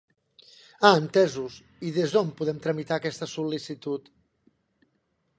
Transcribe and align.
Ah 0.89 0.93
entesos, 1.01 1.57
i 1.89 1.91
des 1.97 2.15
d'on 2.15 2.31
podem 2.39 2.61
tramitar 2.63 2.97
aquesta 3.01 3.27
sol·licitud? 3.35 4.09